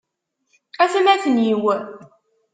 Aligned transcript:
Atmaten-iw! 0.83 1.63